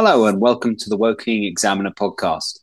Hello, 0.00 0.26
and 0.26 0.40
welcome 0.40 0.76
to 0.76 0.88
the 0.88 0.96
Woking 0.96 1.42
Examiner 1.42 1.90
podcast. 1.90 2.60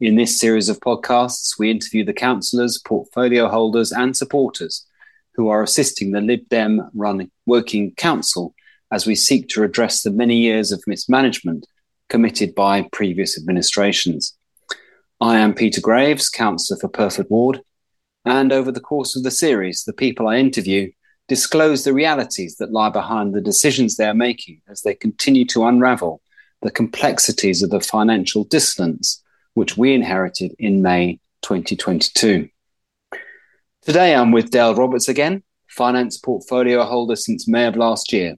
In 0.00 0.16
this 0.16 0.36
series 0.36 0.68
of 0.68 0.80
podcasts, 0.80 1.56
we 1.56 1.70
interview 1.70 2.04
the 2.04 2.12
councillors, 2.12 2.82
portfolio 2.84 3.46
holders, 3.46 3.92
and 3.92 4.16
supporters 4.16 4.84
who 5.36 5.46
are 5.48 5.62
assisting 5.62 6.10
the 6.10 6.20
Lib 6.20 6.40
Dem 6.48 6.90
run 6.92 7.30
Woking 7.46 7.94
Council 7.94 8.52
as 8.90 9.06
we 9.06 9.14
seek 9.14 9.46
to 9.50 9.62
address 9.62 10.02
the 10.02 10.10
many 10.10 10.38
years 10.38 10.72
of 10.72 10.82
mismanagement 10.88 11.68
committed 12.08 12.52
by 12.52 12.88
previous 12.90 13.38
administrations. 13.38 14.36
I 15.20 15.38
am 15.38 15.54
Peter 15.54 15.80
Graves, 15.80 16.28
councillor 16.28 16.80
for 16.80 16.88
Pyrford 16.88 17.30
Ward, 17.30 17.60
and 18.24 18.52
over 18.52 18.72
the 18.72 18.80
course 18.80 19.14
of 19.14 19.22
the 19.22 19.30
series, 19.30 19.84
the 19.84 19.92
people 19.92 20.26
I 20.26 20.38
interview 20.38 20.90
disclose 21.28 21.84
the 21.84 21.94
realities 21.94 22.56
that 22.56 22.72
lie 22.72 22.90
behind 22.90 23.34
the 23.34 23.40
decisions 23.40 23.94
they 23.94 24.08
are 24.08 24.14
making 24.14 24.62
as 24.68 24.82
they 24.82 24.96
continue 24.96 25.44
to 25.44 25.64
unravel 25.64 26.20
the 26.62 26.70
complexities 26.70 27.62
of 27.62 27.70
the 27.70 27.80
financial 27.80 28.44
dissonance 28.44 29.22
which 29.54 29.76
we 29.76 29.92
inherited 29.92 30.54
in 30.58 30.80
May 30.80 31.18
2022. 31.42 32.48
Today 33.82 34.14
I'm 34.14 34.30
with 34.30 34.50
Dale 34.50 34.74
Roberts 34.74 35.08
again, 35.08 35.42
finance 35.66 36.16
portfolio 36.16 36.84
holder 36.84 37.16
since 37.16 37.48
May 37.48 37.66
of 37.66 37.76
last 37.76 38.12
year. 38.12 38.36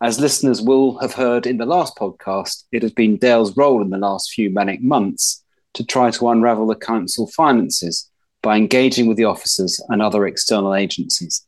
As 0.00 0.18
listeners 0.18 0.60
will 0.60 0.98
have 0.98 1.12
heard 1.12 1.46
in 1.46 1.58
the 1.58 1.66
last 1.66 1.96
podcast, 1.96 2.64
it 2.72 2.82
has 2.82 2.92
been 2.92 3.18
Dale's 3.18 3.56
role 3.56 3.82
in 3.82 3.90
the 3.90 3.98
last 3.98 4.32
few 4.32 4.50
manic 4.50 4.82
months 4.82 5.44
to 5.74 5.84
try 5.84 6.10
to 6.12 6.28
unravel 6.28 6.66
the 6.66 6.74
council 6.74 7.26
finances 7.26 8.10
by 8.42 8.56
engaging 8.56 9.06
with 9.06 9.18
the 9.18 9.24
officers 9.24 9.80
and 9.90 10.00
other 10.00 10.26
external 10.26 10.74
agencies, 10.74 11.46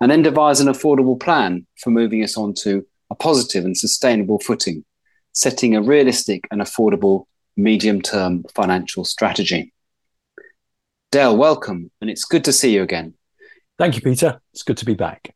and 0.00 0.10
then 0.10 0.22
devise 0.22 0.60
an 0.60 0.68
affordable 0.68 1.18
plan 1.20 1.66
for 1.78 1.90
moving 1.90 2.22
us 2.24 2.36
onto 2.36 2.82
a 3.10 3.14
positive 3.14 3.64
and 3.64 3.76
sustainable 3.76 4.38
footing 4.38 4.84
setting 5.34 5.76
a 5.76 5.82
realistic 5.82 6.46
and 6.50 6.60
affordable 6.60 7.26
medium 7.56 8.00
term 8.00 8.44
financial 8.54 9.04
strategy. 9.04 9.72
Dale, 11.10 11.36
welcome, 11.36 11.90
and 12.00 12.10
it's 12.10 12.24
good 12.24 12.44
to 12.44 12.52
see 12.52 12.74
you 12.74 12.82
again. 12.82 13.14
Thank 13.78 13.96
you, 13.96 14.00
Peter. 14.00 14.40
It's 14.52 14.62
good 14.62 14.78
to 14.78 14.84
be 14.84 14.94
back. 14.94 15.34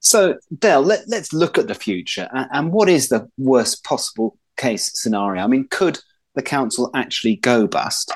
So, 0.00 0.38
Dale, 0.56 0.82
let, 0.82 1.12
us 1.12 1.32
look 1.32 1.58
at 1.58 1.66
the 1.66 1.74
future 1.74 2.28
and, 2.32 2.48
and 2.52 2.72
what 2.72 2.88
is 2.88 3.08
the 3.08 3.28
worst 3.36 3.82
possible 3.82 4.38
case 4.56 4.92
scenario? 4.94 5.42
I 5.42 5.46
mean, 5.46 5.66
could 5.68 5.98
the 6.34 6.42
council 6.42 6.90
actually 6.94 7.36
go 7.36 7.66
bust? 7.66 8.12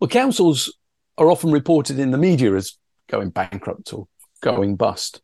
Well, 0.00 0.08
councils 0.08 0.76
are 1.16 1.30
often 1.30 1.52
reported 1.52 1.98
in 1.98 2.10
the 2.10 2.18
media 2.18 2.54
as 2.54 2.76
going 3.08 3.30
bankrupt 3.30 3.92
or 3.92 4.08
going 4.40 4.76
bust. 4.76 5.22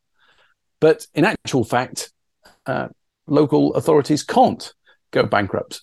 But 0.80 1.06
in 1.14 1.24
actual 1.24 1.64
fact, 1.64 2.12
uh, 2.64 2.88
local 3.28 3.74
authorities 3.74 4.22
can't 4.22 4.72
go 5.10 5.24
bankrupt. 5.24 5.82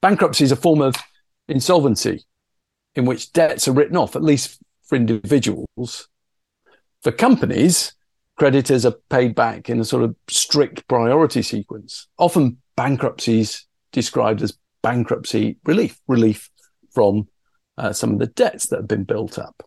Bankruptcy 0.00 0.44
is 0.44 0.52
a 0.52 0.56
form 0.56 0.80
of 0.80 0.94
insolvency 1.48 2.24
in 2.94 3.04
which 3.04 3.32
debts 3.32 3.68
are 3.68 3.72
written 3.72 3.96
off, 3.96 4.16
at 4.16 4.22
least 4.22 4.62
for 4.84 4.96
individuals. 4.96 6.08
For 7.02 7.12
companies, 7.12 7.92
creditors 8.36 8.86
are 8.86 8.94
paid 9.10 9.34
back 9.34 9.68
in 9.68 9.80
a 9.80 9.84
sort 9.84 10.04
of 10.04 10.16
strict 10.28 10.86
priority 10.88 11.42
sequence. 11.42 12.08
Often 12.18 12.58
bankruptcy 12.76 13.40
is 13.40 13.64
described 13.92 14.42
as 14.42 14.58
bankruptcy 14.82 15.58
relief, 15.64 15.98
relief 16.08 16.50
from 16.92 17.28
uh, 17.76 17.92
some 17.92 18.12
of 18.12 18.18
the 18.18 18.26
debts 18.26 18.66
that 18.68 18.76
have 18.76 18.88
been 18.88 19.04
built 19.04 19.38
up. 19.38 19.62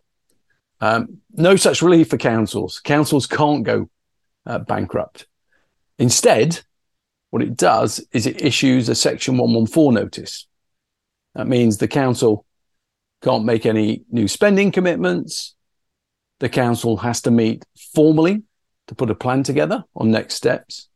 Um, 0.80 1.18
no 1.32 1.56
such 1.56 1.82
relief 1.82 2.10
for 2.10 2.16
councils. 2.16 2.80
Councils 2.80 3.26
can't 3.26 3.64
go 3.64 3.90
uh, 4.46 4.60
bankrupt. 4.60 5.26
Instead, 5.98 6.60
what 7.30 7.42
it 7.42 7.56
does 7.56 8.04
is 8.12 8.26
it 8.26 8.42
issues 8.42 8.88
a 8.88 8.94
Section 8.94 9.36
114 9.36 9.94
notice. 9.94 10.46
That 11.34 11.46
means 11.46 11.76
the 11.76 11.88
council 11.88 12.46
can't 13.22 13.44
make 13.44 13.66
any 13.66 14.04
new 14.10 14.28
spending 14.28 14.72
commitments. 14.72 15.54
The 16.40 16.48
council 16.48 16.96
has 16.98 17.20
to 17.22 17.30
meet 17.30 17.64
formally 17.94 18.42
to 18.86 18.94
put 18.94 19.10
a 19.10 19.14
plan 19.14 19.42
together 19.42 19.84
on 19.94 20.10
next 20.10 20.34
steps. 20.34 20.88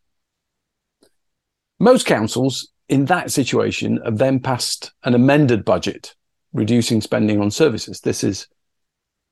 Most 1.78 2.06
councils 2.06 2.68
in 2.88 3.06
that 3.06 3.30
situation 3.30 4.00
have 4.04 4.18
then 4.18 4.40
passed 4.40 4.92
an 5.04 5.14
amended 5.14 5.64
budget, 5.64 6.14
reducing 6.52 7.00
spending 7.00 7.40
on 7.40 7.50
services. 7.50 8.00
This 8.00 8.22
is, 8.22 8.46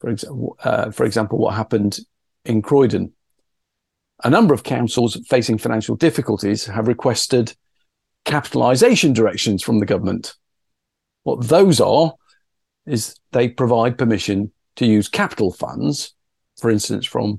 for, 0.00 0.10
example, 0.10 0.56
uh, 0.62 0.90
for 0.90 1.06
example, 1.06 1.38
what 1.38 1.54
happened 1.54 1.98
in 2.44 2.60
Croydon 2.60 3.12
a 4.24 4.30
number 4.30 4.54
of 4.54 4.62
councils 4.62 5.18
facing 5.28 5.58
financial 5.58 5.96
difficulties 5.96 6.66
have 6.66 6.88
requested 6.88 7.54
capitalisation 8.24 9.12
directions 9.12 9.62
from 9.62 9.80
the 9.80 9.86
government. 9.86 10.34
What 11.22 11.48
those 11.48 11.80
are 11.80 12.14
is 12.86 13.16
they 13.32 13.48
provide 13.48 13.98
permission 13.98 14.52
to 14.76 14.86
use 14.86 15.08
capital 15.08 15.52
funds, 15.52 16.14
for 16.58 16.70
instance, 16.70 17.06
from 17.06 17.38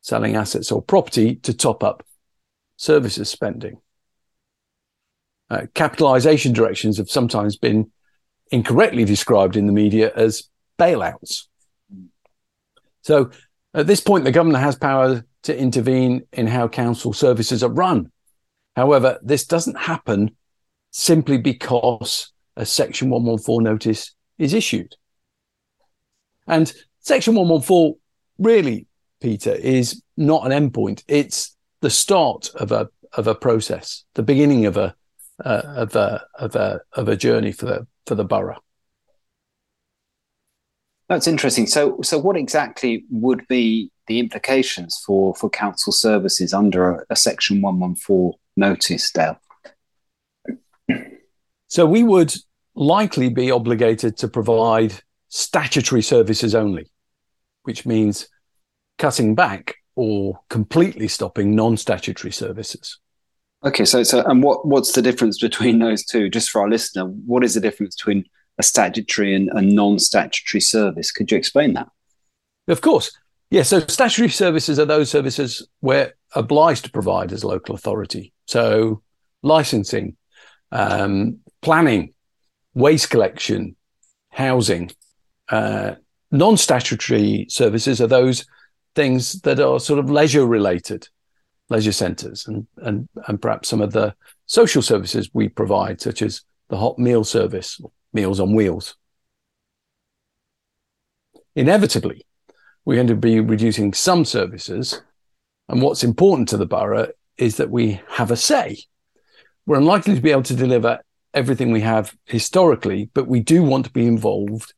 selling 0.00 0.36
assets 0.36 0.70
or 0.70 0.82
property 0.82 1.36
to 1.36 1.52
top 1.52 1.82
up 1.82 2.04
services 2.76 3.28
spending. 3.28 3.80
Uh, 5.48 5.66
capitalisation 5.74 6.52
directions 6.52 6.98
have 6.98 7.10
sometimes 7.10 7.56
been 7.56 7.90
incorrectly 8.50 9.04
described 9.04 9.56
in 9.56 9.66
the 9.66 9.72
media 9.72 10.12
as 10.14 10.44
bailouts. 10.78 11.46
So 13.02 13.30
at 13.74 13.86
this 13.86 14.00
point, 14.00 14.24
the 14.24 14.32
government 14.32 14.62
has 14.62 14.76
power 14.76 15.24
to 15.42 15.56
intervene 15.56 16.22
in 16.32 16.46
how 16.46 16.68
council 16.68 17.12
services 17.12 17.62
are 17.62 17.70
run. 17.70 18.10
However, 18.74 19.18
this 19.22 19.46
doesn't 19.46 19.78
happen 19.78 20.36
simply 20.90 21.38
because 21.38 22.32
a 22.56 22.66
Section 22.66 23.10
114 23.10 23.62
notice 23.62 24.14
is 24.38 24.54
issued. 24.54 24.96
And 26.46 26.72
Section 27.00 27.34
114 27.34 27.98
really, 28.38 28.86
Peter, 29.20 29.52
is 29.52 30.02
not 30.16 30.50
an 30.50 30.70
endpoint. 30.70 31.02
It's 31.08 31.56
the 31.80 31.90
start 31.90 32.50
of 32.54 32.72
a 32.72 32.88
of 33.12 33.26
a 33.26 33.34
process, 33.34 34.04
the 34.14 34.22
beginning 34.22 34.66
of 34.66 34.76
a 34.76 34.94
uh, 35.44 35.62
of 35.64 35.96
a 35.96 36.24
of 36.38 36.56
a 36.56 36.80
of 36.92 37.08
a 37.08 37.16
journey 37.16 37.52
for 37.52 37.66
the 37.66 37.86
for 38.06 38.14
the 38.14 38.24
borough. 38.24 38.60
That's 41.08 41.26
interesting. 41.26 41.66
So, 41.66 42.00
so 42.02 42.18
what 42.18 42.36
exactly 42.36 43.04
would 43.10 43.46
be 43.48 43.90
the 44.08 44.18
implications 44.18 45.00
for, 45.06 45.34
for 45.34 45.48
council 45.48 45.92
services 45.92 46.52
under 46.52 46.96
a, 46.96 47.04
a 47.10 47.16
Section 47.16 47.62
114 47.62 48.38
notice, 48.56 49.10
Dale? 49.12 49.40
So, 51.68 51.86
we 51.86 52.02
would 52.02 52.34
likely 52.74 53.28
be 53.28 53.50
obligated 53.50 54.16
to 54.18 54.28
provide 54.28 54.94
statutory 55.28 56.02
services 56.02 56.54
only, 56.54 56.90
which 57.62 57.86
means 57.86 58.28
cutting 58.98 59.34
back 59.34 59.76
or 59.94 60.40
completely 60.50 61.08
stopping 61.08 61.54
non-statutory 61.54 62.32
services. 62.32 62.98
Okay, 63.64 63.84
so 63.84 64.02
so 64.02 64.22
and 64.26 64.42
what 64.42 64.66
what's 64.66 64.92
the 64.92 65.02
difference 65.02 65.40
between 65.40 65.78
those 65.78 66.04
two? 66.04 66.28
Just 66.28 66.50
for 66.50 66.60
our 66.60 66.68
listener, 66.68 67.04
what 67.04 67.42
is 67.42 67.54
the 67.54 67.60
difference 67.60 67.96
between 67.96 68.24
a 68.58 68.62
statutory 68.62 69.34
and 69.34 69.50
a 69.50 69.60
non-statutory 69.60 70.60
service? 70.60 71.12
Could 71.12 71.30
you 71.30 71.36
explain 71.36 71.74
that? 71.74 71.88
Of 72.68 72.80
course. 72.80 73.16
Yeah, 73.50 73.62
so 73.62 73.80
statutory 73.80 74.28
services 74.28 74.78
are 74.78 74.86
those 74.86 75.10
services 75.10 75.68
we're 75.80 76.12
obliged 76.34 76.84
to 76.84 76.90
provide 76.90 77.32
as 77.32 77.44
local 77.44 77.74
authority. 77.74 78.32
So 78.46 79.02
licensing, 79.42 80.16
um, 80.72 81.38
planning, 81.62 82.12
waste 82.74 83.10
collection, 83.10 83.76
housing. 84.30 84.90
Uh, 85.48 85.94
non-statutory 86.32 87.46
services 87.48 88.00
are 88.00 88.08
those 88.08 88.44
things 88.96 89.40
that 89.42 89.60
are 89.60 89.78
sort 89.78 90.00
of 90.00 90.10
leisure 90.10 90.46
related, 90.46 91.08
leisure 91.68 91.92
centres, 91.92 92.46
and 92.48 92.66
and 92.78 93.08
and 93.28 93.40
perhaps 93.40 93.68
some 93.68 93.80
of 93.80 93.92
the 93.92 94.14
social 94.46 94.82
services 94.82 95.30
we 95.32 95.48
provide, 95.48 96.00
such 96.00 96.20
as 96.22 96.42
the 96.68 96.76
hot 96.76 96.98
meal 96.98 97.22
service, 97.22 97.80
Meals 98.16 98.40
on 98.40 98.52
Wheels. 98.52 98.96
Inevitably, 101.54 102.26
we're 102.84 102.96
going 102.96 103.06
to 103.06 103.14
be 103.14 103.38
reducing 103.38 103.92
some 103.92 104.24
services. 104.24 105.00
And 105.68 105.80
what's 105.80 106.02
important 106.02 106.48
to 106.48 106.56
the 106.56 106.66
borough 106.66 107.12
is 107.38 107.56
that 107.58 107.70
we 107.70 108.00
have 108.08 108.30
a 108.32 108.36
say. 108.36 108.78
We're 109.66 109.78
unlikely 109.78 110.16
to 110.16 110.20
be 110.20 110.32
able 110.32 110.42
to 110.44 110.56
deliver 110.56 111.00
everything 111.34 111.70
we 111.70 111.82
have 111.82 112.14
historically, 112.24 113.10
but 113.14 113.28
we 113.28 113.40
do 113.40 113.62
want 113.62 113.84
to 113.84 113.92
be 113.92 114.06
involved 114.06 114.74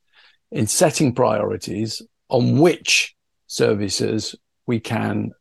in 0.51 0.67
setting 0.67 1.13
priorities 1.13 2.01
on 2.27 2.59
which 2.59 3.15
services 3.47 4.35
we 4.67 4.79
can 4.79 5.31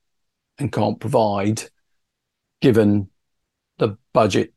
and 0.58 0.72
can't 0.72 1.00
provide 1.00 1.62
given 2.60 3.08
the 3.78 3.96
budget 4.12 4.52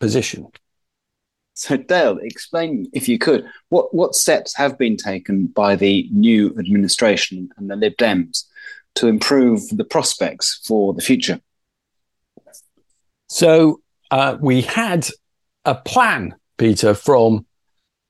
position. 0.00 0.48
So, 1.58 1.78
Dale, 1.78 2.18
explain, 2.18 2.86
if 2.92 3.08
you 3.08 3.18
could, 3.18 3.46
what, 3.70 3.94
what 3.94 4.14
steps 4.14 4.54
have 4.56 4.76
been 4.76 4.98
taken 4.98 5.46
by 5.46 5.74
the 5.74 6.06
new 6.12 6.48
administration 6.58 7.48
and 7.56 7.70
the 7.70 7.76
Lib 7.76 7.96
Dems 7.96 8.44
to 8.96 9.06
improve 9.06 9.62
the 9.70 9.84
prospects 9.84 10.60
for 10.66 10.92
the 10.92 11.00
future? 11.00 11.40
So 13.28 13.80
uh, 14.10 14.36
we 14.38 14.60
had 14.60 15.08
a 15.64 15.74
plan, 15.74 16.34
Peter, 16.58 16.92
from 16.92 17.46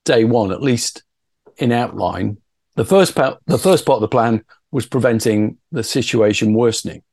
day 0.04 0.24
one, 0.24 0.50
at 0.50 0.60
least 0.60 1.04
in 1.56 1.70
outline. 1.70 2.38
The 2.74 2.84
first 2.84 3.14
part, 3.14 3.38
the 3.46 3.58
first 3.58 3.86
part 3.86 3.98
of 3.98 4.02
the 4.02 4.08
plan 4.08 4.44
was 4.72 4.86
preventing 4.86 5.58
the 5.70 5.84
situation 5.84 6.52
worsening. 6.52 7.04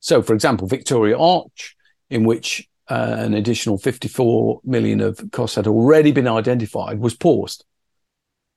So, 0.00 0.20
for 0.20 0.34
example, 0.34 0.68
Victoria 0.68 1.18
Arch, 1.18 1.76
in 2.10 2.24
which 2.24 2.68
uh, 2.88 3.16
an 3.18 3.34
additional 3.34 3.78
54 3.78 4.60
million 4.64 5.00
of 5.00 5.20
costs 5.32 5.56
had 5.56 5.66
already 5.66 6.12
been 6.12 6.28
identified, 6.28 6.98
was 6.98 7.14
paused. 7.14 7.64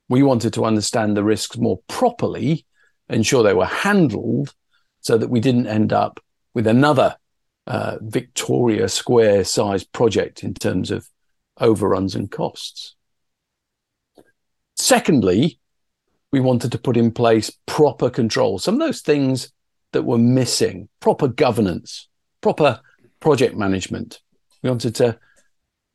We 0.09 0.23
wanted 0.23 0.53
to 0.53 0.65
understand 0.65 1.15
the 1.15 1.23
risks 1.23 1.57
more 1.57 1.79
properly, 1.87 2.65
ensure 3.09 3.43
they 3.43 3.53
were 3.53 3.65
handled 3.65 4.53
so 5.01 5.17
that 5.17 5.29
we 5.29 5.39
didn't 5.39 5.67
end 5.67 5.93
up 5.93 6.19
with 6.53 6.67
another 6.67 7.17
uh, 7.67 7.97
Victoria 8.01 8.87
Square 8.89 9.43
sized 9.45 9.91
project 9.91 10.43
in 10.43 10.53
terms 10.53 10.91
of 10.91 11.07
overruns 11.59 12.15
and 12.15 12.29
costs. 12.29 12.95
Secondly, 14.75 15.59
we 16.31 16.39
wanted 16.39 16.71
to 16.71 16.77
put 16.77 16.97
in 16.97 17.11
place 17.11 17.51
proper 17.65 18.09
control, 18.09 18.59
some 18.59 18.75
of 18.75 18.79
those 18.79 19.01
things 19.01 19.51
that 19.93 20.03
were 20.03 20.17
missing, 20.17 20.89
proper 20.99 21.27
governance, 21.27 22.07
proper 22.41 22.81
project 23.25 23.55
management. 23.57 24.21
We 24.61 24.69
wanted 24.69 24.93
to 24.97 25.17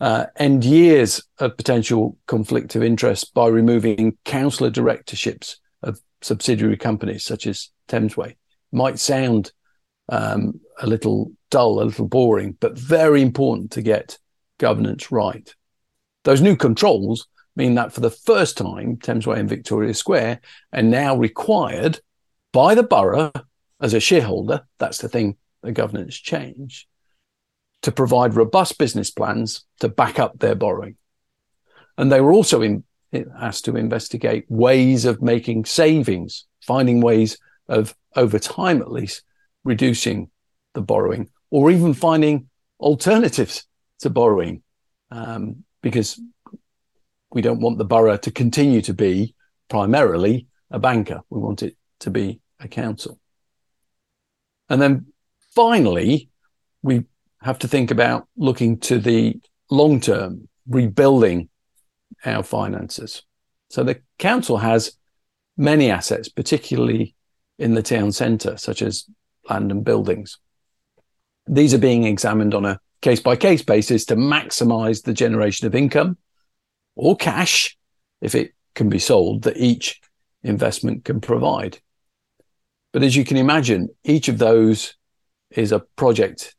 uh, 0.00 0.27
end 0.35 0.65
years 0.65 1.23
of 1.38 1.56
potential 1.56 2.19
conflict 2.27 2.75
of 2.75 2.82
interest 2.82 3.32
by 3.35 3.47
removing 3.47 4.19
councillor 4.25 4.69
directorships 4.69 5.59
of 5.85 6.00
subsidiary 6.23 6.77
companies 6.77 7.25
such 7.25 7.47
as 7.47 7.69
Thamesway. 7.87 8.35
Might 8.73 8.99
sound 8.99 9.53
um, 10.09 10.59
a 10.81 10.88
little 10.88 11.31
dull, 11.53 11.81
a 11.81 11.85
little 11.85 12.09
boring, 12.09 12.56
but 12.59 12.77
very 12.77 13.23
important 13.23 13.71
to 13.73 13.83
get 13.83 14.19
governance 14.59 15.12
right. 15.12 15.55
Those 16.25 16.41
new 16.41 16.56
controls 16.56 17.29
mean 17.55 17.76
that 17.76 17.93
for 17.93 18.00
the 18.00 18.11
first 18.11 18.59
time, 18.59 18.97
Thamesway 18.97 19.38
and 19.38 19.49
Victoria 19.49 19.94
Square 19.94 20.41
are 20.73 20.83
now 20.83 21.15
required 21.15 22.00
by 22.53 22.75
the 22.75 22.83
borough 22.83 23.31
as 23.81 23.94
a 23.94 24.00
shareholder. 24.00 24.62
That's 24.79 24.99
the 24.99 25.09
thing 25.09 25.37
the 25.62 25.71
governance 25.71 26.17
changed 26.17 26.88
to 27.82 27.93
provide 27.93 28.35
robust 28.35 28.79
business 28.79 29.11
plans 29.11 29.65
to 29.81 29.88
back 29.88 30.19
up 30.19 30.38
their 30.38 30.55
borrowing. 30.55 30.97
And 31.97 32.11
they 32.11 32.21
were 32.21 32.32
also 32.32 32.62
in, 32.62 32.85
asked 33.38 33.65
to 33.65 33.77
investigate 33.77 34.44
ways 34.49 35.05
of 35.05 35.23
making 35.23 35.65
savings, 35.65 36.47
finding 36.61 37.00
ways 37.00 37.38
of, 37.69 37.94
over 38.17 38.38
time 38.38 38.81
at 38.82 38.93
least, 38.93 39.23
reducing 39.65 40.31
the 40.75 40.82
borrowing 40.82 41.29
or 41.50 41.71
even 41.71 41.94
finding 41.94 42.49
alternatives 42.79 43.67
to 44.00 44.11
borrowing 44.11 44.62
um, 45.11 45.65
because 45.83 46.21
we 47.33 47.43
don't 47.43 47.61
want 47.61 47.79
the 47.79 47.85
borough 47.85 48.17
to 48.17 48.31
continue 48.31 48.83
to 48.83 48.94
be 48.94 49.35
primarily 49.69 50.47
a 50.71 50.79
banker. 50.79 51.21
We 51.31 51.41
want 51.41 51.62
it 51.62 51.76
to 52.00 52.11
be 52.11 52.41
a 52.59 52.69
council. 52.69 53.19
And 54.69 54.81
then 54.81 55.06
finally, 55.55 56.31
we 56.83 57.05
have 57.42 57.58
to 57.60 57.69
think 57.69 57.90
about 57.90 58.28
looking 58.37 58.78
to 58.81 58.98
the 58.98 59.40
long 59.70 60.00
term, 60.00 60.48
rebuilding 60.69 61.48
our 62.25 62.42
finances. 62.42 63.22
So 63.70 63.82
the 63.82 64.02
council 64.19 64.58
has 64.58 64.96
many 65.56 65.90
assets, 65.90 66.28
particularly 66.28 67.14
in 67.58 67.75
the 67.75 67.82
town 67.82 68.12
centre, 68.12 68.56
such 68.56 68.82
as 68.82 69.08
land 69.48 69.70
and 69.70 69.84
buildings. 69.84 70.38
These 71.46 71.75
are 71.75 71.78
being 71.78 72.04
examined 72.04 72.54
on 72.54 72.64
a 72.64 72.81
case 73.00 73.20
by 73.20 73.37
case 73.37 73.62
basis 73.62 74.04
to 74.06 74.16
maximize 74.16 75.02
the 75.02 75.14
generation 75.14 75.66
of 75.66 75.75
income 75.75 76.19
or 76.94 77.16
cash, 77.16 77.76
if 78.20 78.34
it 78.34 78.52
can 78.75 78.88
be 78.88 78.98
sold, 78.98 79.42
that 79.42 79.56
each 79.56 80.00
investment 80.42 81.04
can 81.04 81.20
provide. 81.20 81.78
But 82.92 83.02
as 83.02 83.16
you 83.16 83.25
can 83.25 83.37
imagine, 83.37 83.88
each 84.04 84.28
of 84.28 84.38
those 84.38 84.96
is 85.50 85.72
a 85.72 85.81
project 85.96 86.54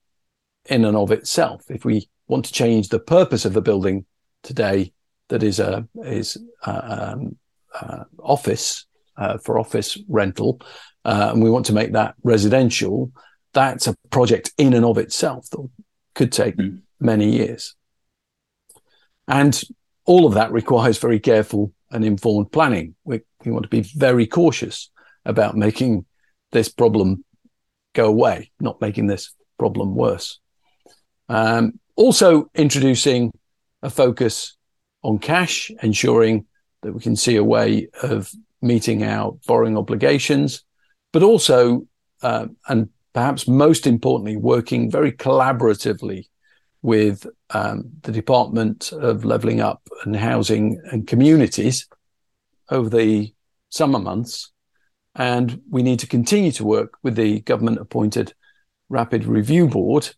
in 0.71 0.85
and 0.85 0.97
of 0.97 1.11
itself. 1.11 1.63
If 1.69 1.85
we 1.85 2.09
want 2.27 2.45
to 2.45 2.53
change 2.53 2.89
the 2.89 2.99
purpose 2.99 3.45
of 3.45 3.53
the 3.53 3.61
building 3.61 4.05
today, 4.41 4.93
that 5.27 5.43
is 5.43 5.59
a 5.59 5.87
is 6.03 6.37
a, 6.65 7.11
um, 7.11 7.37
uh, 7.79 8.05
office 8.19 8.85
uh, 9.17 9.37
for 9.37 9.59
office 9.59 9.97
rental, 10.07 10.61
uh, 11.05 11.29
and 11.33 11.43
we 11.43 11.49
want 11.49 11.65
to 11.67 11.73
make 11.73 11.93
that 11.93 12.15
residential, 12.23 13.11
that's 13.53 13.87
a 13.87 13.95
project 14.09 14.51
in 14.57 14.73
and 14.73 14.85
of 14.85 14.97
itself 14.97 15.49
that 15.51 15.69
could 16.15 16.31
take 16.31 16.57
mm. 16.57 16.81
many 16.99 17.29
years. 17.29 17.75
And 19.27 19.61
all 20.05 20.25
of 20.25 20.33
that 20.33 20.51
requires 20.51 20.97
very 20.97 21.19
careful 21.19 21.73
and 21.91 22.03
informed 22.03 22.51
planning. 22.51 22.95
We, 23.03 23.21
we 23.45 23.51
want 23.51 23.63
to 23.63 23.69
be 23.69 23.81
very 23.81 24.27
cautious 24.27 24.89
about 25.25 25.55
making 25.55 26.05
this 26.51 26.69
problem 26.69 27.23
go 27.93 28.07
away, 28.07 28.51
not 28.59 28.81
making 28.81 29.07
this 29.07 29.33
problem 29.57 29.95
worse. 29.95 30.40
Um, 31.31 31.79
also, 31.95 32.51
introducing 32.55 33.31
a 33.81 33.89
focus 33.89 34.57
on 35.01 35.17
cash, 35.17 35.71
ensuring 35.81 36.45
that 36.81 36.91
we 36.91 36.99
can 36.99 37.15
see 37.15 37.37
a 37.37 37.43
way 37.43 37.87
of 38.03 38.29
meeting 38.61 39.03
our 39.03 39.37
borrowing 39.47 39.77
obligations, 39.77 40.65
but 41.13 41.23
also, 41.23 41.87
uh, 42.21 42.47
and 42.67 42.89
perhaps 43.13 43.47
most 43.47 43.87
importantly, 43.87 44.35
working 44.35 44.91
very 44.91 45.13
collaboratively 45.13 46.25
with 46.81 47.25
um, 47.51 47.89
the 48.01 48.11
Department 48.11 48.91
of 48.91 49.23
Levelling 49.23 49.61
Up 49.61 49.81
and 50.03 50.13
Housing 50.13 50.81
and 50.91 51.07
Communities 51.07 51.87
over 52.69 52.89
the 52.89 53.33
summer 53.69 53.99
months. 53.99 54.51
And 55.15 55.61
we 55.69 55.81
need 55.81 55.99
to 55.99 56.07
continue 56.07 56.51
to 56.53 56.65
work 56.65 56.97
with 57.03 57.15
the 57.15 57.39
government 57.39 57.79
appointed 57.79 58.33
Rapid 58.89 59.23
Review 59.23 59.69
Board 59.69 60.13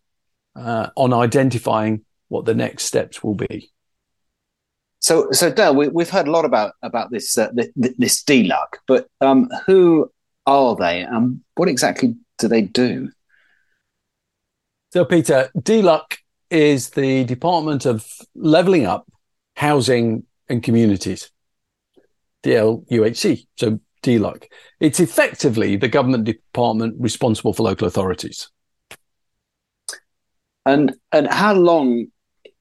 uh, 0.56 0.90
on 0.96 1.12
identifying 1.12 2.04
what 2.28 2.44
the 2.44 2.54
next 2.54 2.84
steps 2.84 3.22
will 3.22 3.34
be. 3.34 3.70
So, 5.00 5.30
so 5.32 5.50
Dale, 5.50 5.74
we, 5.74 6.02
have 6.02 6.10
heard 6.10 6.28
a 6.28 6.30
lot 6.30 6.44
about 6.46 6.72
about 6.82 7.10
this 7.10 7.36
uh, 7.36 7.50
this 7.76 8.24
DLUC, 8.24 8.66
but 8.86 9.06
um, 9.20 9.50
who 9.66 10.10
are 10.46 10.76
they, 10.76 11.02
and 11.02 11.40
what 11.56 11.68
exactly 11.68 12.16
do 12.38 12.48
they 12.48 12.62
do? 12.62 13.10
So, 14.92 15.04
Peter, 15.04 15.50
DLUC 15.58 16.18
is 16.50 16.90
the 16.90 17.24
Department 17.24 17.84
of 17.84 18.06
Levelling 18.34 18.86
Up, 18.86 19.06
Housing 19.56 20.24
and 20.48 20.62
Communities, 20.62 21.30
DLUHC. 22.42 23.46
So, 23.56 23.80
DLUC. 24.04 24.44
It's 24.80 25.00
effectively 25.00 25.76
the 25.76 25.88
government 25.88 26.24
department 26.24 26.94
responsible 26.98 27.52
for 27.52 27.64
local 27.64 27.88
authorities. 27.88 28.50
And 30.66 30.94
and 31.12 31.26
how 31.26 31.54
long, 31.54 32.06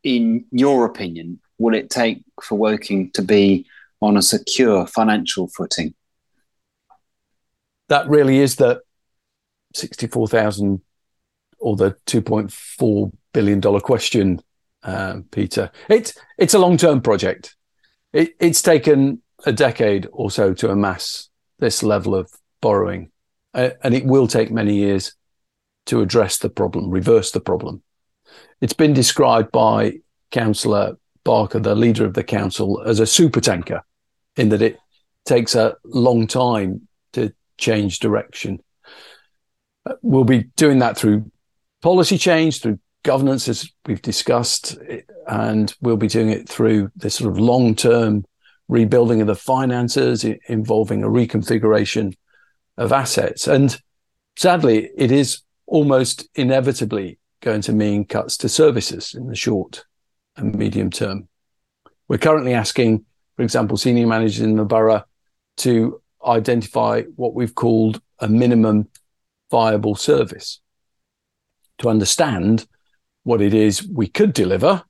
in 0.04 0.46
your 0.52 0.86
opinion, 0.86 1.40
will 1.58 1.74
it 1.74 1.90
take 1.90 2.24
for 2.42 2.58
Woking 2.58 3.12
to 3.12 3.22
be 3.22 3.66
on 4.02 4.18
a 4.18 4.22
secure 4.22 4.86
financial 4.88 5.48
footing? 5.48 5.94
That 7.88 8.10
really 8.10 8.40
is 8.40 8.56
the 8.56 8.82
sixty-four 9.74 10.28
thousand 10.28 10.82
or 11.60 11.78
the 11.78 11.96
two 12.06 12.22
point 12.22 12.52
four 12.52 13.12
billion 13.32 13.62
dollar 13.62 13.80
question, 13.80 14.42
uh, 14.84 15.22
Peter. 15.32 15.72
It's 15.88 16.14
it's 16.38 16.54
a 16.54 16.60
long-term 16.60 17.02
project. 17.02 17.56
It, 18.12 18.36
it's 18.40 18.62
taken 18.62 19.22
a 19.46 19.54
decade 19.54 20.08
or 20.12 20.30
so 20.30 20.54
to 20.54 20.70
amass 20.70 21.30
this 21.60 21.84
level 21.84 22.16
of 22.16 22.30
borrowing, 22.62 23.12
uh, 23.54 23.70
and 23.82 23.94
it 23.94 24.06
will 24.06 24.28
take 24.28 24.52
many 24.52 24.76
years 24.76 25.14
to 25.86 26.02
address 26.02 26.38
the 26.38 26.50
problem, 26.50 26.90
reverse 26.90 27.32
the 27.32 27.40
problem. 27.40 27.82
It's 28.64 28.72
been 28.72 28.94
described 28.94 29.52
by 29.52 29.96
Councillor 30.32 30.96
Barker, 31.26 31.60
the 31.60 31.76
leader 31.76 32.06
of 32.06 32.14
the 32.14 32.24
council, 32.24 32.82
as 32.86 33.02
a 33.02 33.06
super 33.06 33.42
tanker, 33.42 33.84
in 34.38 34.48
that 34.50 34.62
it 34.62 34.80
takes 35.26 35.54
a 35.54 35.76
long 35.84 36.28
time 36.28 36.88
to 37.12 37.34
change 37.58 38.00
direction. 38.00 38.64
Uh, 39.86 39.96
we'll 40.02 40.24
be 40.24 40.44
doing 40.56 40.80
that 40.80 40.98
through 40.98 41.30
policy 41.82 42.18
change, 42.18 42.62
through 42.62 42.80
governance, 43.04 43.50
as 43.50 43.70
we've 43.86 44.02
discussed, 44.02 44.78
and 45.28 45.76
we'll 45.82 45.98
be 45.98 46.08
doing 46.08 46.30
it 46.30 46.48
through 46.48 46.90
this 46.96 47.16
sort 47.16 47.30
of 47.30 47.38
long 47.38 47.76
term 47.76 48.24
rebuilding 48.70 49.20
of 49.20 49.28
the 49.28 49.36
finances 49.36 50.24
involving 50.48 51.04
a 51.04 51.10
reconfiguration 51.10 52.16
of 52.78 52.94
assets. 52.94 53.46
And 53.46 53.78
sadly, 54.38 54.90
it 54.96 55.12
is 55.12 55.42
almost 55.68 56.30
inevitably 56.34 57.20
going 57.44 57.62
to 57.62 57.74
mean 57.74 58.06
cuts 58.06 58.38
to 58.38 58.50
services 58.50 59.14
in 59.14 59.28
the 59.28 59.36
short 59.36 59.86
and 60.38 60.56
medium 60.56 60.90
term. 60.90 61.28
We're 62.08 62.18
currently 62.18 62.54
asking, 62.54 63.06
for 63.36 63.44
example, 63.44 63.78
senior 63.78 64.08
managers 64.08 64.40
in 64.40 64.56
the 64.56 64.64
borough 64.64 65.04
to 65.58 66.02
identify 66.26 67.04
what 67.16 67.36
we've 67.36 67.54
called 67.54 68.02
a 68.20 68.28
minimum 68.28 68.88
viable 69.52 69.96
service 69.96 70.62
to 71.80 71.90
understand 71.90 72.66
what 73.24 73.42
it 73.42 73.54
is 73.54 73.86
we 73.88 74.08
could 74.08 74.34
deliver 74.34 74.84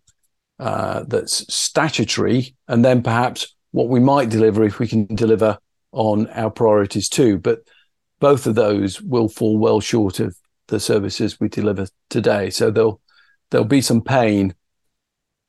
uh, 0.59 1.03
that's 1.07 1.51
statutory, 1.53 2.55
and 2.67 2.85
then 2.85 3.01
perhaps 3.01 3.55
what 3.71 3.89
we 3.89 3.99
might 3.99 4.29
deliver 4.29 4.63
if 4.63 4.79
we 4.79 4.87
can 4.87 5.05
deliver 5.07 5.57
on 5.91 6.27
our 6.29 6.51
priorities 6.51 7.09
too. 7.09 7.39
But 7.39 7.63
both 8.19 8.45
of 8.45 8.55
those 8.55 9.01
will 9.01 9.27
fall 9.27 9.57
well 9.57 9.79
short 9.79 10.19
of 10.19 10.35
the 10.73 10.79
services 10.79 11.39
we 11.39 11.47
deliver 11.47 11.87
today. 12.09 12.49
So 12.49 12.71
there'll 12.71 12.99
there'll 13.49 13.65
be 13.65 13.81
some 13.81 14.01
pain, 14.01 14.55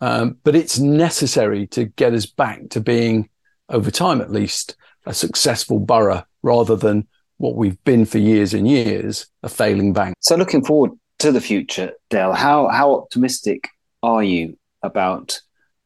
um, 0.01 0.37
but 0.45 0.55
it's 0.55 0.79
necessary 0.79 1.67
to 1.69 1.87
get 1.87 2.13
us 2.13 2.27
back 2.27 2.69
to 2.71 2.81
being, 2.81 3.31
over 3.69 3.91
time 3.91 4.21
at 4.21 4.31
least, 4.31 4.77
a 5.07 5.15
successful 5.15 5.79
borough 5.79 6.25
rather 6.43 6.77
than 6.77 7.09
what 7.39 7.57
we've 7.57 7.83
been 7.85 8.05
for 8.05 8.19
years 8.19 8.55
and 8.55 8.69
years, 8.69 9.27
a 9.43 9.49
failing 9.49 9.93
bank. 9.93 10.15
So 10.21 10.37
looking 10.37 10.65
forward 10.65 10.93
to 11.21 11.33
the 11.33 11.41
future, 11.41 11.93
Dale, 12.11 12.35
how 12.35 12.69
how 12.69 12.95
optimistic 12.95 13.69
are 14.03 14.23
you 14.23 14.59
about 14.83 15.41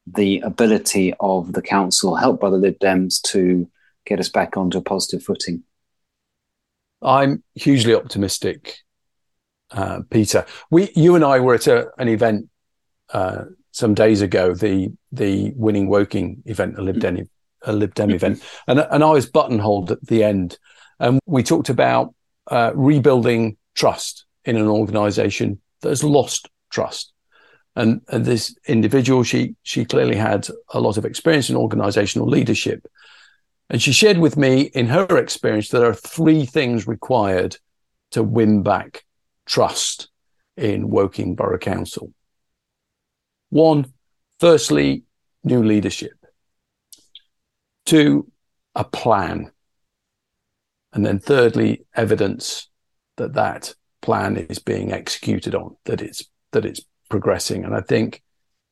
the 0.05 0.39
ability 0.41 1.13
of 1.19 1.53
the 1.53 1.61
council, 1.61 2.15
helped 2.15 2.41
by 2.41 2.49
the 2.49 2.57
Lib 2.57 2.77
Dems, 2.79 3.21
to 3.31 3.69
get 4.05 4.19
us 4.19 4.29
back 4.29 4.57
onto 4.57 4.79
a 4.79 4.81
positive 4.81 5.23
footing? 5.23 5.63
I'm 7.01 7.43
hugely 7.55 7.95
optimistic, 7.95 8.79
uh, 9.71 10.01
Peter. 10.09 10.45
We, 10.71 10.91
you 10.95 11.15
and 11.15 11.23
I 11.23 11.39
were 11.39 11.55
at 11.55 11.67
a, 11.67 11.89
an 11.97 12.07
event 12.07 12.49
uh, 13.13 13.45
some 13.71 13.93
days 13.93 14.21
ago, 14.21 14.53
the 14.53 14.91
the 15.11 15.51
winning 15.55 15.87
Woking 15.87 16.43
event, 16.45 16.77
a 16.77 16.81
Lib 16.81 16.99
Dem, 16.99 17.29
a 17.63 17.73
Lib 17.73 17.93
Dem 17.93 18.11
event, 18.11 18.43
and 18.67 18.79
and 18.79 19.03
I 19.03 19.11
was 19.11 19.29
buttonholed 19.29 19.91
at 19.91 20.05
the 20.05 20.23
end, 20.23 20.57
and 20.99 21.19
we 21.25 21.43
talked 21.43 21.69
about 21.69 22.13
uh, 22.51 22.71
rebuilding 22.75 23.57
trust 23.75 24.25
in 24.45 24.57
an 24.57 24.67
organisation 24.67 25.61
that 25.81 25.89
has 25.89 26.03
lost 26.03 26.49
trust. 26.69 27.13
And, 27.75 28.01
and 28.09 28.25
this 28.25 28.55
individual, 28.67 29.23
she 29.23 29.55
she 29.63 29.85
clearly 29.85 30.15
had 30.15 30.47
a 30.73 30.79
lot 30.79 30.97
of 30.97 31.05
experience 31.05 31.49
in 31.49 31.55
organisational 31.55 32.27
leadership, 32.27 32.85
and 33.69 33.81
she 33.81 33.91
shared 33.91 34.17
with 34.17 34.35
me, 34.35 34.61
in 34.73 34.87
her 34.87 35.17
experience, 35.17 35.69
that 35.69 35.79
there 35.79 35.89
are 35.89 35.93
three 35.93 36.45
things 36.45 36.87
required 36.87 37.57
to 38.11 38.23
win 38.23 38.63
back 38.63 39.05
trust 39.49 40.09
in 40.55 40.89
Woking 40.89 41.35
Borough 41.35 41.57
Council. 41.57 42.13
One, 43.49 43.91
firstly, 44.39 45.03
new 45.43 45.63
leadership. 45.63 46.13
Two, 47.85 48.31
a 48.75 48.83
plan. 48.83 49.51
And 50.93 51.05
then 51.05 51.19
thirdly, 51.19 51.85
evidence 51.95 52.69
that 53.17 53.33
that 53.33 53.73
plan 54.01 54.37
is 54.37 54.59
being 54.59 54.93
executed 54.93 55.55
on, 55.55 55.75
that 55.85 56.01
it's, 56.01 56.23
that 56.51 56.65
it's 56.65 56.81
progressing. 57.09 57.65
And 57.65 57.75
I 57.75 57.81
think 57.81 58.21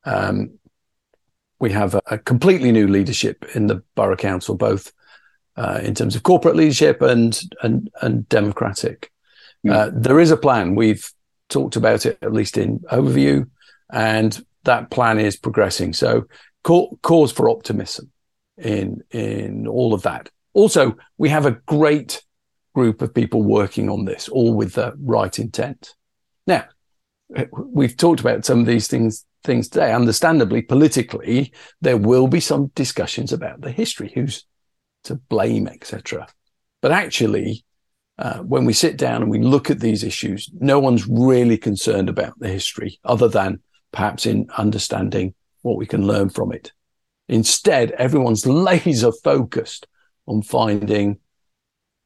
um, 0.04 0.58
we 1.58 1.72
have 1.72 1.94
a, 1.96 2.02
a, 2.06 2.18
completely 2.18 2.70
new 2.70 2.86
leadership 2.86 3.44
in 3.54 3.66
the 3.66 3.82
borough 3.96 4.16
council, 4.16 4.54
both 4.54 4.92
uh, 5.56 5.80
in 5.82 5.94
terms 5.94 6.14
of 6.14 6.22
corporate 6.22 6.54
leadership 6.54 7.02
and 7.02 7.38
and 7.62 7.90
and 8.00 8.28
democratic. 8.28 9.10
Mm. 9.66 9.72
Uh, 9.72 9.90
there 9.94 10.20
is 10.20 10.30
a 10.30 10.36
plan. 10.36 10.74
We've 10.74 11.10
talked 11.48 11.76
about 11.76 12.06
it 12.06 12.18
at 12.22 12.32
least 12.32 12.58
in 12.58 12.80
overview, 12.92 13.48
and 13.92 14.44
that 14.64 14.90
plan 14.90 15.18
is 15.18 15.36
progressing. 15.36 15.92
So 15.92 16.24
ca- 16.64 16.94
cause 17.02 17.32
for 17.32 17.48
optimism 17.48 18.10
in 18.56 19.02
in 19.10 19.66
all 19.66 19.94
of 19.94 20.02
that. 20.02 20.30
Also, 20.54 20.96
we 21.16 21.28
have 21.28 21.46
a 21.46 21.58
great 21.66 22.22
group 22.74 23.02
of 23.02 23.14
people 23.14 23.42
working 23.42 23.88
on 23.88 24.04
this, 24.04 24.28
all 24.28 24.54
with 24.54 24.74
the 24.74 24.94
right 25.00 25.38
intent. 25.38 25.94
Now, 26.46 26.64
we've 27.52 27.96
talked 27.96 28.20
about 28.20 28.44
some 28.44 28.60
of 28.60 28.66
these 28.66 28.88
things 28.88 29.24
things 29.44 29.68
today. 29.68 29.92
Understandably, 29.92 30.62
politically, 30.62 31.52
there 31.80 31.96
will 31.96 32.28
be 32.28 32.40
some 32.40 32.68
discussions 32.74 33.32
about 33.32 33.60
the 33.60 33.70
history, 33.70 34.10
who's 34.14 34.44
to 35.04 35.14
blame, 35.14 35.68
etc. 35.68 36.26
But 36.82 36.92
actually, 36.92 37.64
uh, 38.18 38.38
when 38.38 38.64
we 38.64 38.72
sit 38.72 38.96
down 38.96 39.22
and 39.22 39.30
we 39.30 39.38
look 39.38 39.70
at 39.70 39.80
these 39.80 40.02
issues, 40.02 40.50
no 40.58 40.80
one's 40.80 41.06
really 41.06 41.56
concerned 41.56 42.08
about 42.08 42.38
the 42.38 42.48
history, 42.48 42.98
other 43.04 43.28
than 43.28 43.60
perhaps 43.92 44.26
in 44.26 44.48
understanding 44.58 45.34
what 45.62 45.76
we 45.76 45.86
can 45.86 46.06
learn 46.06 46.28
from 46.28 46.52
it. 46.52 46.72
Instead, 47.28 47.92
everyone's 47.92 48.46
laser 48.66 49.12
focused 49.12 49.86
on 50.26 50.42
finding 50.42 51.18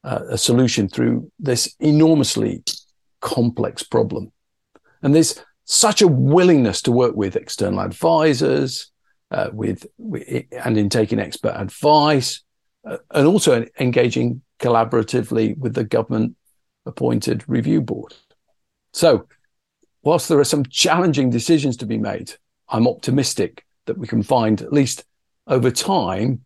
uh, 0.03 0.19
a 0.29 0.37
solution 0.37 0.87
through 0.87 1.31
this 1.39 1.75
enormously 1.79 2.63
complex 3.21 3.83
problem. 3.83 4.31
And 5.01 5.15
there's 5.15 5.41
such 5.65 6.01
a 6.01 6.07
willingness 6.07 6.81
to 6.83 6.91
work 6.91 7.15
with 7.15 7.35
external 7.35 7.79
advisors, 7.79 8.91
uh, 9.31 9.49
with, 9.51 9.87
with, 9.97 10.45
and 10.51 10.77
in 10.77 10.89
taking 10.89 11.19
expert 11.19 11.55
advice, 11.55 12.41
uh, 12.87 12.97
and 13.11 13.25
also 13.25 13.65
engaging 13.79 14.41
collaboratively 14.63 15.57
with 15.57 15.73
the 15.73 15.83
government 15.83 16.35
appointed 16.85 17.43
review 17.47 17.81
board. 17.81 18.13
So, 18.93 19.27
whilst 20.03 20.29
there 20.29 20.39
are 20.39 20.45
some 20.45 20.65
challenging 20.65 21.29
decisions 21.29 21.77
to 21.77 21.85
be 21.85 21.97
made, 21.97 22.33
I'm 22.69 22.87
optimistic 22.87 23.65
that 23.85 23.97
we 23.97 24.07
can 24.07 24.23
find, 24.23 24.61
at 24.61 24.71
least 24.71 25.03
over 25.47 25.69
time, 25.69 26.45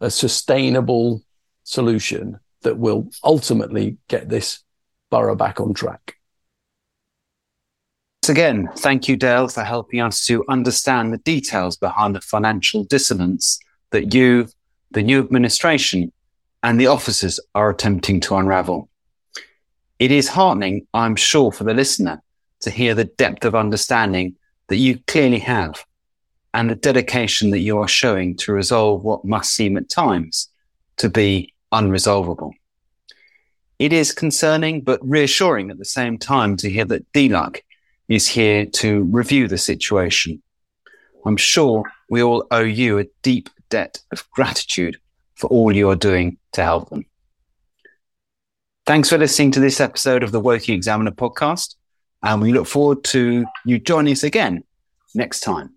a 0.00 0.10
sustainable 0.10 1.22
solution 1.62 2.40
that 2.62 2.78
will 2.78 3.08
ultimately 3.22 3.98
get 4.08 4.28
this 4.28 4.64
borough 5.10 5.36
back 5.36 5.60
on 5.60 5.74
track. 5.74 6.16
Once 8.22 8.30
Again, 8.30 8.68
thank 8.76 9.06
you, 9.06 9.16
Dale, 9.16 9.48
for 9.48 9.62
helping 9.62 10.00
us 10.00 10.26
to 10.26 10.44
understand 10.48 11.12
the 11.12 11.18
details 11.18 11.76
behind 11.76 12.16
the 12.16 12.20
financial 12.20 12.82
dissonance 12.84 13.60
that 13.90 14.14
you, 14.14 14.48
the 14.90 15.02
new 15.02 15.20
administration, 15.20 16.10
and 16.64 16.80
the 16.80 16.86
officers 16.86 17.38
are 17.54 17.68
attempting 17.68 18.20
to 18.20 18.34
unravel. 18.36 18.88
It 19.98 20.10
is 20.10 20.28
heartening, 20.28 20.86
I'm 20.94 21.14
sure, 21.14 21.52
for 21.52 21.62
the 21.62 21.74
listener 21.74 22.22
to 22.60 22.70
hear 22.70 22.94
the 22.94 23.04
depth 23.04 23.44
of 23.44 23.54
understanding 23.54 24.36
that 24.68 24.78
you 24.78 24.98
clearly 25.06 25.40
have 25.40 25.84
and 26.54 26.70
the 26.70 26.74
dedication 26.74 27.50
that 27.50 27.58
you 27.58 27.78
are 27.78 27.86
showing 27.86 28.34
to 28.38 28.52
resolve 28.54 29.02
what 29.02 29.26
must 29.26 29.52
seem 29.52 29.76
at 29.76 29.90
times 29.90 30.48
to 30.96 31.10
be 31.10 31.52
unresolvable. 31.70 32.52
It 33.78 33.92
is 33.92 34.12
concerning 34.12 34.80
but 34.80 35.06
reassuring 35.06 35.70
at 35.70 35.76
the 35.76 35.84
same 35.84 36.16
time 36.16 36.56
to 36.58 36.70
hear 36.70 36.86
that 36.86 37.12
DLUC 37.12 37.60
is 38.08 38.26
here 38.26 38.64
to 38.64 39.02
review 39.02 39.48
the 39.48 39.58
situation. 39.58 40.42
I'm 41.26 41.36
sure 41.36 41.84
we 42.08 42.22
all 42.22 42.46
owe 42.50 42.60
you 42.60 42.98
a 42.98 43.06
deep 43.22 43.50
debt 43.68 44.00
of 44.12 44.30
gratitude 44.30 44.96
for 45.44 45.48
all 45.48 45.76
you 45.76 45.90
are 45.90 45.96
doing 45.96 46.38
to 46.52 46.62
help 46.62 46.88
them. 46.88 47.04
Thanks 48.86 49.10
for 49.10 49.18
listening 49.18 49.50
to 49.50 49.60
this 49.60 49.78
episode 49.78 50.22
of 50.22 50.32
the 50.32 50.40
Woking 50.40 50.74
Examiner 50.74 51.10
podcast, 51.10 51.74
and 52.22 52.40
we 52.40 52.50
look 52.50 52.66
forward 52.66 53.04
to 53.04 53.44
you 53.66 53.78
joining 53.78 54.12
us 54.12 54.22
again 54.22 54.64
next 55.14 55.40
time. 55.40 55.74